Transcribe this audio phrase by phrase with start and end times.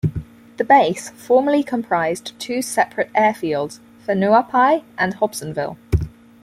[0.57, 3.77] The base formerly comprised two separate airfields,
[4.07, 5.77] Whenuapai and Hobsonville.